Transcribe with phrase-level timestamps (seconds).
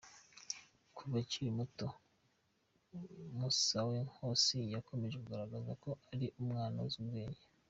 [0.95, 1.87] Kuva akiri muto,
[3.37, 7.43] Musawenkosi yakomeje kugaragaza ko ari umwana uzi ubwenge.